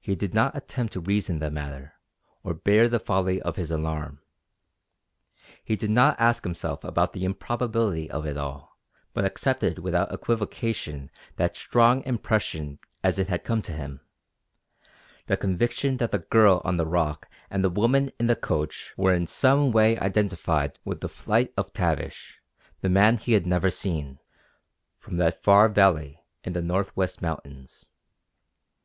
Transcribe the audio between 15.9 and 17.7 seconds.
that the girl on the rock and the